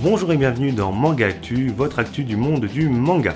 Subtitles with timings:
[0.00, 3.34] Bonjour et bienvenue dans Manga Actu, votre actu du monde du manga.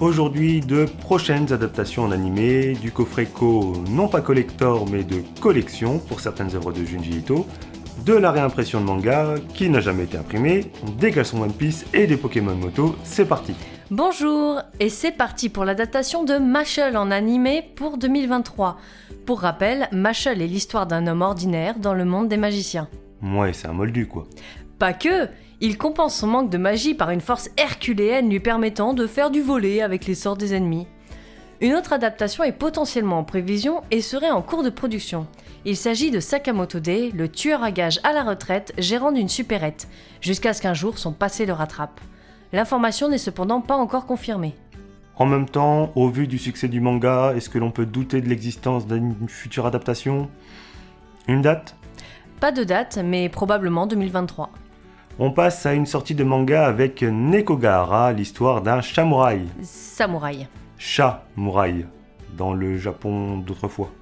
[0.00, 5.98] Aujourd'hui, de prochaines adaptations en animé, du coffret co non pas collector mais de collection
[5.98, 7.46] pour certaines œuvres de Junji Ito,
[8.04, 12.06] de la réimpression de manga qui n'a jamais été imprimé, des caleçons One Piece et
[12.06, 13.54] des Pokémon Moto, c'est parti
[13.90, 18.76] Bonjour, et c'est parti pour l'adaptation de Mashal en animé pour 2023.
[19.24, 22.88] Pour rappel, Mashal est l'histoire d'un homme ordinaire dans le monde des magiciens.
[23.22, 24.26] Ouais, c'est un moldu quoi.
[24.78, 25.28] Pas que
[25.66, 29.40] Il compense son manque de magie par une force herculéenne lui permettant de faire du
[29.40, 30.86] volet avec les sorts des ennemis.
[31.62, 35.26] Une autre adaptation est potentiellement en prévision et serait en cours de production.
[35.64, 39.88] Il s'agit de Sakamoto Day, le tueur à gages à la retraite, gérant d'une supérette,
[40.20, 41.98] jusqu'à ce qu'un jour son passé le rattrape.
[42.52, 44.54] L'information n'est cependant pas encore confirmée.
[45.16, 48.28] En même temps, au vu du succès du manga, est-ce que l'on peut douter de
[48.28, 50.28] l'existence d'une future adaptation?
[51.26, 51.74] Une date?
[52.38, 54.50] Pas de date, mais probablement 2023.
[55.20, 59.46] On passe à une sortie de manga avec Nekogahara, l'histoire d'un samouraï.
[59.62, 60.48] Samouraï.
[60.76, 61.86] Chat-mouraï,
[62.36, 63.92] dans le Japon d'autrefois.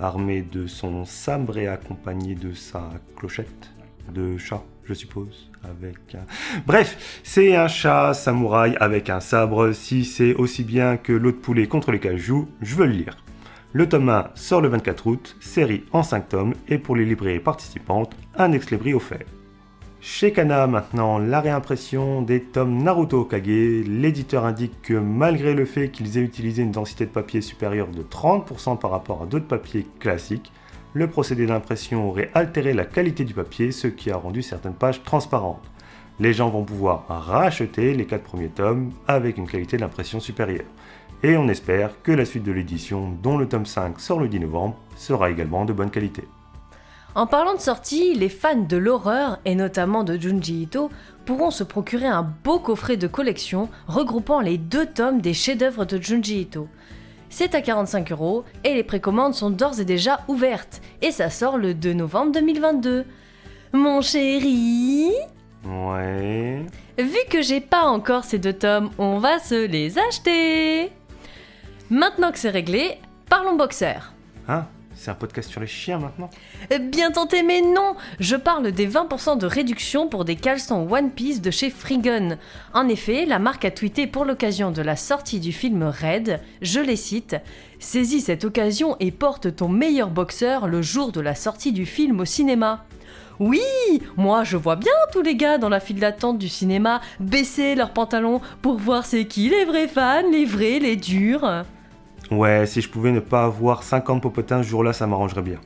[0.00, 3.70] Armé de son sabre et accompagné de sa clochette
[4.14, 5.50] de chat, je suppose.
[5.62, 6.24] Avec un...
[6.66, 9.72] Bref, c'est un chat samouraï avec un sabre.
[9.72, 13.22] Si c'est aussi bien que l'autre poulet contre les cajous, je veux le lire.
[13.74, 17.40] Le tome 1 sort le 24 août, série en 5 tomes, et pour les librairies
[17.40, 19.26] participantes, un ex-libris offert.
[20.02, 25.90] Chez Kana maintenant, la réimpression des tomes Naruto Kage, l'éditeur indique que malgré le fait
[25.90, 29.86] qu'ils aient utilisé une densité de papier supérieure de 30% par rapport à d'autres papiers
[29.98, 30.52] classiques,
[30.94, 35.02] le procédé d'impression aurait altéré la qualité du papier, ce qui a rendu certaines pages
[35.02, 35.70] transparentes.
[36.18, 40.64] Les gens vont pouvoir racheter les 4 premiers tomes avec une qualité d'impression supérieure.
[41.22, 44.40] Et on espère que la suite de l'édition, dont le tome 5 sort le 10
[44.40, 46.24] novembre, sera également de bonne qualité.
[47.16, 50.90] En parlant de sortie, les fans de l'horreur, et notamment de Junji Ito,
[51.24, 56.00] pourront se procurer un beau coffret de collection regroupant les deux tomes des chefs-d'œuvre de
[56.00, 56.68] Junji Ito.
[57.28, 61.58] C'est à 45 euros et les précommandes sont d'ores et déjà ouvertes, et ça sort
[61.58, 63.04] le 2 novembre 2022.
[63.72, 65.10] Mon chéri
[65.64, 66.64] Ouais.
[66.96, 70.90] Vu que j'ai pas encore ces deux tomes, on va se les acheter
[71.90, 72.98] Maintenant que c'est réglé,
[73.28, 74.12] parlons boxer.
[74.48, 74.64] Hein?
[75.00, 76.28] C'est un podcast sur les chiens maintenant
[76.92, 81.40] Bien tenté, mais non Je parle des 20% de réduction pour des caleçons One Piece
[81.40, 82.36] de chez Freegun.
[82.74, 86.80] En effet, la marque a tweeté pour l'occasion de la sortie du film Red, je
[86.80, 87.36] les cite,
[87.78, 92.20] Saisis cette occasion et porte ton meilleur boxeur le jour de la sortie du film
[92.20, 92.84] au cinéma.
[93.38, 93.62] Oui,
[94.18, 97.94] moi je vois bien tous les gars dans la file d'attente du cinéma baisser leurs
[97.94, 101.64] pantalons pour voir c'est qui les vrais fans, les vrais, les durs.
[102.30, 105.58] Ouais, si je pouvais ne pas avoir 50 popotins ce jour-là, ça m'arrangerait bien.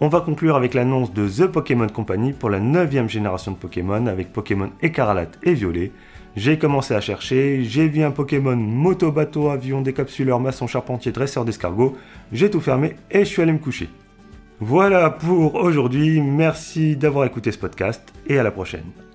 [0.00, 4.06] On va conclure avec l'annonce de The Pokémon Company pour la 9ème génération de Pokémon
[4.06, 5.90] avec Pokémon écarlate et violet.
[6.36, 11.44] J'ai commencé à chercher, j'ai vu un Pokémon moto, bateau, avion, décapsuleur, maçon, charpentier, dresseur
[11.44, 11.96] d'escargot,
[12.32, 13.88] j'ai tout fermé et je suis allé me coucher.
[14.60, 19.09] Voilà pour aujourd'hui, merci d'avoir écouté ce podcast et à la prochaine.